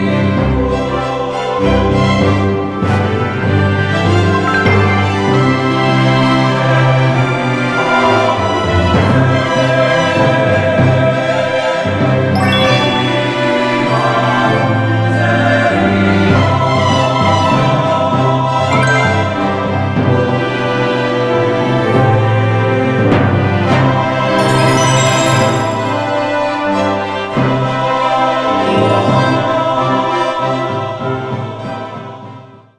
[0.00, 0.29] love.